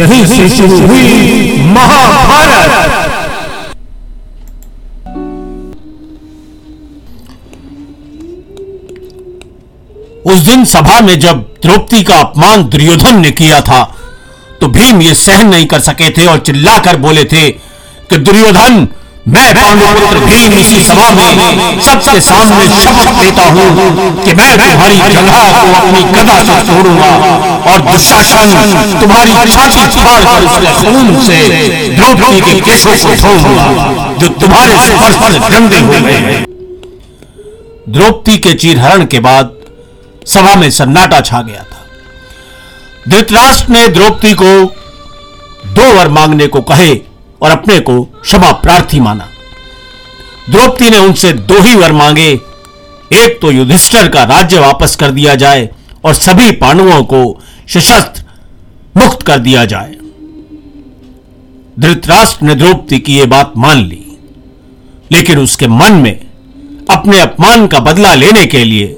[0.00, 3.08] यहीं से शुरू हुई महाभारत।
[10.26, 13.82] उस दिन सभा में जब द्रौपदी का अपमान दुर्योधन ने किया था
[14.60, 17.48] तो भीम ये सहन नहीं कर सके थे और चिल्लाकर बोले थे
[18.10, 18.86] कि दुर्योधन
[19.28, 23.66] मैं पांडुपुत्र भीम इसी सभा में सबके सामने शपथ लेता हूँ
[24.24, 27.10] कि मैं तुम्हारी जगह को अपनी गदा से तोड़ूँगा
[27.72, 31.38] और दुशासन तुम्हारी छाती फाड़ कर उसके खून से
[31.96, 33.66] द्रौपदी के केशों को धोऊँगा,
[34.20, 36.44] जो तुम्हारे स्पर्श पर गंदे हुए हैं।
[37.88, 39.54] द्रौपदी के चीरहरण के बाद
[40.28, 41.78] सभा में सन्नाटा छा गया था।
[43.08, 44.50] धृतराष्ट्र ने द्रौपदी को
[45.76, 46.94] दो वर मांगने को कहे
[47.42, 49.28] और अपने को क्षमा प्रार्थी माना।
[50.50, 52.40] द्रौपदी ने उनसे दो ही वर मांगे।
[53.12, 55.70] एक तो युधिष्ठर का राज्य वापस कर दिया जाए
[56.04, 58.22] और सभी पांडवों को सशस्त्र
[58.96, 59.94] मुक्त कर दिया जाए।
[61.78, 64.06] धृतराष्ट्र ने द्रौपदी की यह बात मान ली।
[65.12, 66.20] लेकिन उसके मन में
[66.90, 68.96] अपने अपमान का बदला लेने के लिए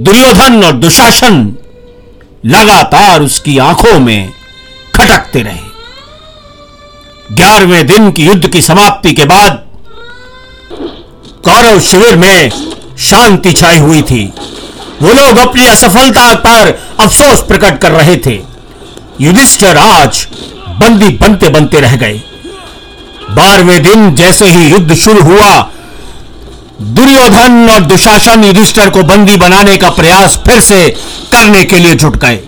[0.00, 1.56] दुर्योधन और दुशासन
[2.46, 4.32] लगातार उसकी आँखों में
[4.94, 5.67] खटकते रहे।
[7.32, 9.64] ग्यारहवें दिन की युद्ध की समाप्ति के बाद
[11.44, 12.50] कौरव शिविर में
[12.98, 14.24] शांति छाई हुई थी।
[15.02, 16.70] वो लोग अपनी असफलता पर
[17.00, 18.38] अफसोस प्रकट कर रहे थे।
[19.20, 20.26] युधिष्ठर आज
[20.80, 22.20] बंदी बनते बनते रह गए।
[23.30, 25.50] बारहवें दिन जैसे ही युद्ध शुरू हुआ,
[26.82, 30.88] दुर्योधन और दुशासन युधिष्ठर को बंदी बनाने का प्रयास फिर से
[31.32, 32.42] करने के लिए जुट गए।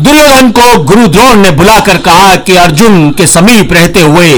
[0.00, 4.28] दुर्योधन को गुरु द्रोण ने बुलाकर कहा कि अर्जुन के समीप रहते हुए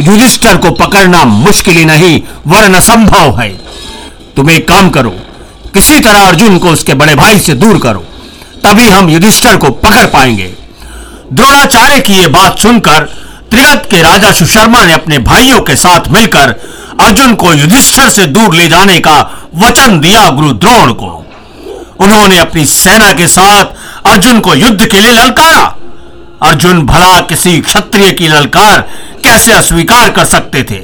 [0.00, 3.48] युधिष्ठर को पकड़ना मुश्किल ही नहीं, वरन असंभव है।
[4.36, 5.10] तुम एक काम करो,
[5.74, 8.04] किसी तरह अर्जुन को उसके बड़े भाई से दूर करो,
[8.64, 10.52] तभी हम युधिष्ठर को पकड़ पाएँगे।
[11.32, 13.08] द्रोणाचार्य की यह बात सुनकर
[13.50, 16.54] त्रिगत के राजा सुशर्मा ने अपने भाइयों के साथ मिलकर
[17.00, 19.20] अर्जुन को युधिष्ठर से दूर ले जाने का
[19.56, 21.20] वचन दिया गुरु द्रोण को।
[22.00, 23.64] उन्होंने अपनी सेना के साथ
[24.06, 25.64] अर्जुन को युद्ध के लिए ललकारा।
[26.42, 28.80] अर्जुन भला किसी क्षत्रिय की ललकार
[29.24, 30.78] कैसे अस्वीकार कर सकते थे?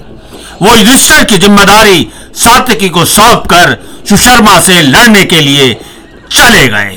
[0.62, 3.76] वो युधिष्ठर की ज़िम्मेदारी सात्यकी को सौंप कर
[4.08, 5.72] सुशर्मा से लड़ने के लिए
[6.32, 6.96] चले गए।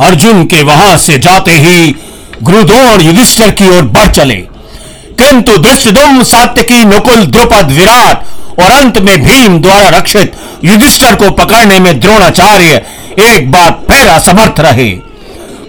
[0.00, 1.94] अर्जुन के वहाँ से जाते ही
[2.42, 4.34] गुरुद्रोण युधिष्ठर की ओर बढ़ चले।
[5.18, 11.78] किंतु दृष्टुम सात्यकी नकुल, द्रुपद, विराट और अंत में भीम द्वारा रक्षित युधिष्ठर को पकड़ने
[11.80, 12.84] में द्रोणाचार्य
[13.20, 14.90] एक बार फिर असमर्थ रहे।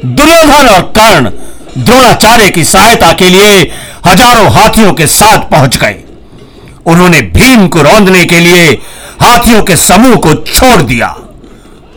[0.05, 1.29] दुर्योधन और कर्ण
[1.77, 3.59] द्रोणाचार्य की सहायता के लिए
[4.05, 6.03] हज़ारों हाथियों के साथ पहुँच गए।
[6.85, 8.71] उन्होंने भीम को रौंदने के लिए
[9.21, 11.07] हाथियों के समूह को छोड़ दिया,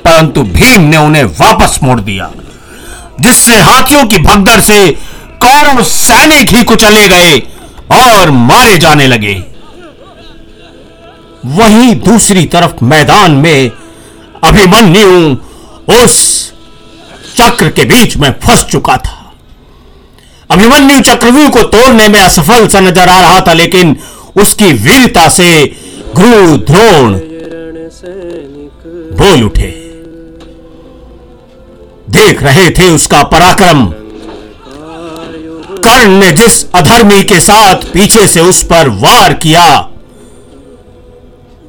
[0.04, 2.30] परंतु भीम ने उन्हें वापस मोड़ दिया।
[3.20, 4.90] जिससे हाथियों की भगदड़ से
[5.40, 7.38] कौरव सैनिक ही कुचले गए
[7.92, 9.34] और मारे जाने लगे।
[11.46, 13.70] वहीं दूसरी तरफ़ मैदान में
[14.44, 15.36] अभिमन्यु
[15.94, 16.14] उस
[17.36, 19.18] चक्र के बीच में फंस चुका था।
[20.50, 23.96] अभिमन्यु चक्रव्यूह को तोड़ने में असफल सा नज़र आ रहा था, लेकिन
[24.36, 25.64] उसकी वीरता से
[26.16, 27.18] गुरु द्रोण
[29.18, 29.70] बोल उठे।
[32.10, 33.84] देख रहे थे उसका पराक्रम।
[35.84, 39.64] कर्ण ने जिस अधर्मी के साथ पीछे से उस पर वार किया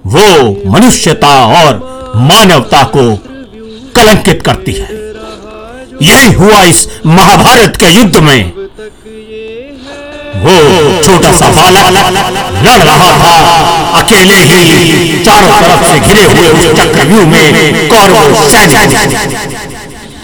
[0.06, 1.80] वो मनुष्यता और
[2.22, 3.06] मानवता को
[3.96, 4.88] कलंकित करती है।
[6.02, 8.52] यही हुआ इस महाभारत के युद्ध में।
[10.36, 10.54] वो
[11.04, 11.86] छोटा सा बालक
[12.64, 13.36] लड़ रहा था
[14.00, 19.53] अकेले ही चारों तरफ़ से घिरे हुए उस चक्रव्यूह में कौरव सैनिक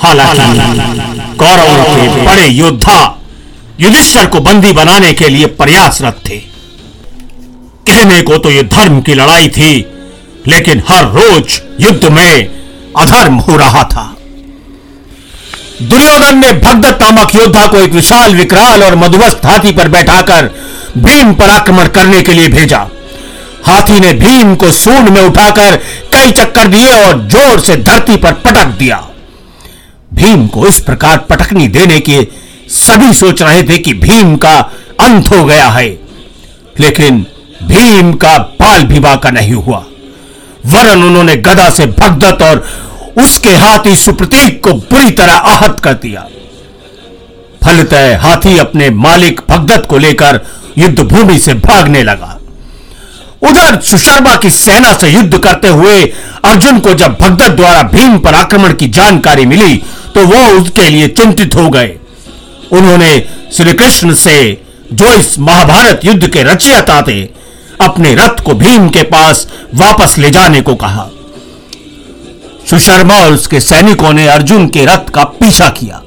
[0.02, 3.00] हालाँकि कौरवों के बड़े योद्धा
[3.80, 6.38] युधिष्ठर को बंदी बनाने के लिए प्रयासरत थे।
[7.88, 9.74] कहने को तो यह धर्म की लड़ाई थी,
[10.48, 12.48] लेकिन हर रोज युद्ध में
[12.98, 14.06] अधर्म हो रहा था।
[15.82, 20.50] दुर्योधन ने भगदत्त नामक योद्धा को एक विशाल विकराल और मधुवस्त हाथी पर बैठाकर
[20.98, 22.88] भीम पर आक्रमण करने के लिए भेजा।
[23.66, 25.76] हाथी ने भीम को सूंड में उठाकर
[26.14, 29.06] कई चक्कर दिए और ज़ोर से धरती पर पटक दिया।
[30.14, 32.28] भीम को इस प्रकार पटकनी देने के
[32.68, 34.60] सभी सोच रहे थे कि भीम का
[35.00, 35.90] अंत हो गया है।
[36.80, 37.26] लेकिन
[37.64, 39.86] भीम का बाल भी बाका नहीं हुआ।
[40.66, 42.68] वरन उन्होंने गदा से भगदत्त और
[43.18, 46.28] उसके हाथी सुप्रतीक को बुरी तरह आहत कर दिया।
[47.64, 50.42] फलतः हाथी अपने मालिक भगदत्त को लेकर
[50.78, 52.40] युद्ध भूमि से भागने लगा।
[53.42, 56.06] उधर सुशर्मा की सेना से युद्ध करते हुए
[56.46, 59.84] अर्जुन को जब भगदत्त द्वारा भीम पर आक्रमण की जानकारी मिली
[60.16, 61.96] तो वो उसके लिए चिंतित हो गए।
[62.72, 63.12] उन्होंने
[63.54, 64.62] श्री कृष्ण से,
[64.94, 67.22] जो इस महाभारत युद्ध के रचयिता थे,
[67.82, 71.10] अपने रथ को भीम के पास वापस ले जाने को कहा।
[72.70, 76.02] सुशर्मा और उसके सैनिकों ने अर्जुन के रथ का पीछा किया।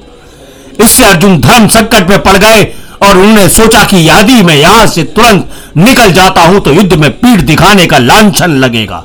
[0.81, 2.63] इससे अर्जुन धर्म संकट में पड़ गए
[3.03, 7.09] और उन्होंने सोचा कि यदि मैं यहाँ से तुरंत निकल जाता हूँ तो युद्ध में
[7.11, 9.03] पीठ दिखाने का लांछन लगेगा।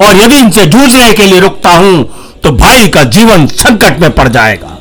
[0.00, 2.04] और यदि इनसे जूझने के लिए रुकता हूँ
[2.42, 4.74] तो भाई का जीवन संकट में पड़ जाएगा।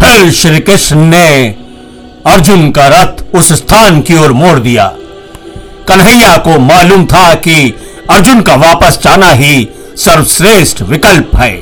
[0.00, 1.28] फिर श्री कृष्ण ने
[2.26, 4.86] अर्जुन का रथ उस स्थान की ओर मोड़ दिया।
[5.88, 7.74] कन्हैया को मालूम था कि
[8.10, 11.52] अर्जुन का वापस जाना ही सर्वश्रेष्ठ विकल्प है।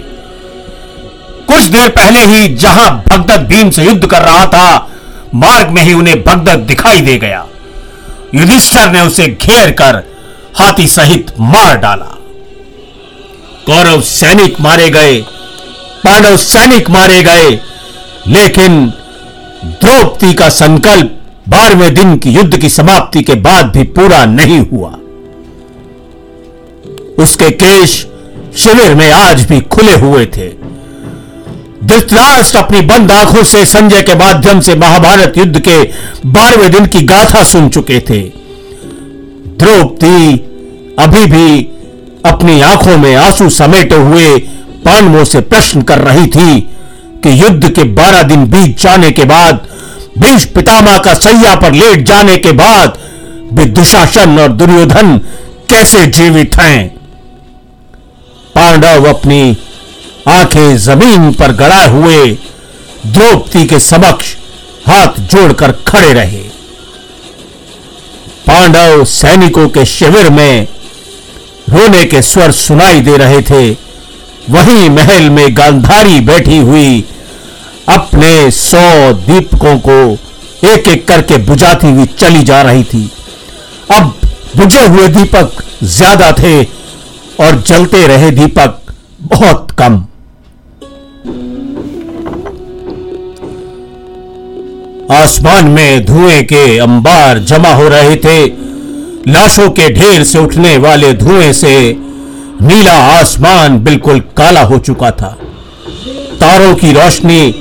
[1.49, 4.69] कुछ देर पहले ही जहाँ भगदत्त भीम से युद्ध कर रहा था
[5.35, 7.47] मार्ग में ही उन्हें भगदत्त दिखाई दे गया।
[8.35, 10.03] युधिष्ठर ने उसे घेर कर
[10.55, 12.17] हाथी सहित मार डाला।
[13.67, 15.21] कौरव सैनिक मारे गए,
[16.05, 17.61] पांडव सैनिक मारे गए,
[18.27, 18.87] लेकिन
[19.65, 21.17] द्रौपदी का संकल्प
[21.49, 24.91] बारहवें दिन की युद्ध की समाप्ति के बाद भी पूरा नहीं हुआ।
[27.23, 28.07] उसके केश
[28.57, 30.60] शिविर में आज भी खुले हुए थे।
[31.85, 35.83] धृतराष्ट्र अपनी बंद आँखों से संजय के माध्यम से महाभारत युद्ध के
[36.27, 38.21] बारहवें दिन की गाथा सुन चुके थे।
[39.61, 40.33] द्रौपदी
[40.99, 41.61] अभी भी
[42.27, 44.39] अपनी आँखों में आँसू समेटे हुए
[44.85, 46.61] पांडवों से प्रश्न कर रही थी
[47.25, 49.67] कि युद्ध के बारह दिन बीत जाने के बाद,
[50.19, 52.99] भीष्म पितामह का सैया पर लेट जाने के बाद
[53.53, 55.19] भी दुशासन और दुर्योधन
[55.71, 56.89] कैसे जीवित हैं?
[58.55, 59.57] पांडव अपनी
[60.31, 62.27] आँखें ज़मीन पर गड़ाए हुए
[63.07, 64.35] द्रौपदी के समक्ष
[64.87, 66.43] हाथ जोड़कर खड़े रहे।
[68.47, 70.67] पांडव सैनिकों के शिविर में
[71.71, 73.71] रोने के स्वर सुनाई दे रहे थे।
[74.51, 77.05] वहीं महल में गांधारी बैठी हुई
[77.89, 80.01] अपने सौ दीपकों को
[80.69, 83.11] एक एक करके बुझाती हुई चली जा रही थी।
[83.91, 84.15] अब
[84.57, 86.63] बुझे हुए दीपक ज़्यादा थे
[87.45, 88.81] और जलते रहे दीपक
[89.35, 90.05] बहुत कम।
[95.13, 98.47] आसमान में धुएँ के अंबार जमा हो रहे थे।
[99.33, 101.97] लाशों के ढेर से उठने वाले धुएँ से
[102.63, 105.37] नीला आसमान बिल्कुल काला हो चुका था।
[106.41, 107.55] तारों की रोशनी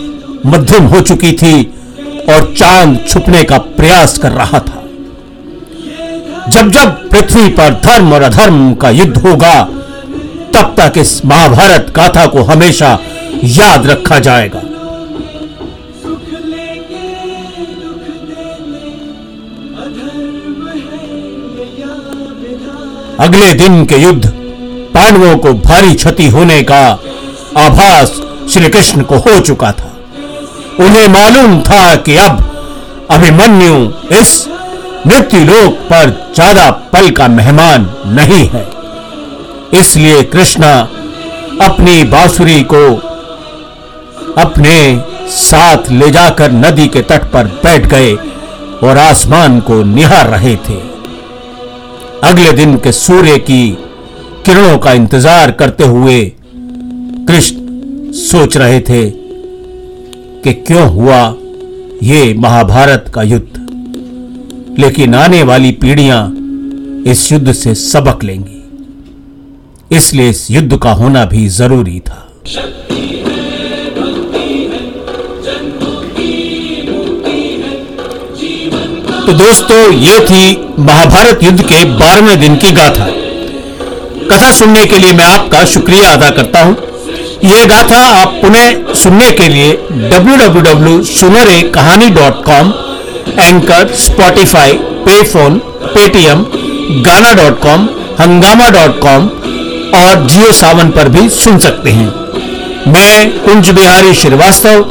[0.46, 1.64] मध्यम हो चुकी थी
[2.30, 4.84] और चाँद छुपने का प्रयास कर रहा था।
[6.50, 9.64] जब जब पृथ्वी पर धर्म और अधर्म का युद्ध होगा,
[10.54, 13.00] तब तक इस महाभारत गाथा को हमेशा
[13.44, 14.62] याद रखा जाएगा।
[23.20, 24.28] अगले दिन के युद्ध,
[24.94, 26.84] पांडवों को भारी क्षति होने का
[27.58, 28.12] आभास
[28.50, 29.92] श्री कृष्ण को हो चुका था।
[30.80, 32.46] उन्हें मालूम था कि अब
[33.12, 33.76] अभिमन्यु
[34.20, 34.32] इस
[35.08, 38.66] मृत्यु लोक पर ज़्यादा पल का मेहमान नहीं है।
[39.80, 40.72] इसलिए कृष्णा
[41.62, 42.86] अपनी बांसुरी को
[44.42, 44.78] अपने
[45.32, 48.14] साथ ले जाकर नदी के तट पर बैठ गए
[48.84, 50.78] और आसमान को निहार रहे थे।
[52.24, 53.78] अगले दिन के सूर्य की
[54.46, 56.24] किरणों का इंतज़ार करते हुए
[57.28, 59.10] कृष्ण सोच रहे थे
[60.44, 61.20] कि क्यों हुआ
[62.04, 66.22] ये महाभारत का युद्ध। लेकिन आने वाली पीढ़ियाँ
[67.08, 72.26] इस युद्ध से सबक लेंगी। इसलिए इस युद्ध का होना भी ज़रूरी था।
[79.30, 80.44] तो दोस्तों, ये थी
[80.80, 83.06] महाभारत युद्ध के बारहवें दिन की गाथा।
[84.30, 86.76] कथा सुनने के लिए मैं आपका शुक्रिया अदा करता हूँ।
[87.44, 89.74] यह गाथा आप पुनः सुनने के लिए
[90.14, 91.60] www.सुनरे
[93.40, 94.74] anchor Spotify
[95.06, 96.44] पेफोन Paytm
[97.06, 97.88] Gaana dot com
[98.22, 99.28] Hungama dot com
[100.00, 102.12] और जियो सावन पर भी सुन सकते हैं।
[102.92, 104.82] मैं कुंज बिहारी श्रीवास्तव,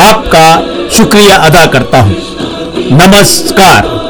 [0.00, 0.48] आपका
[0.96, 2.37] शुक्रिया अदा करता हूँ।
[2.90, 4.07] नमस्कार।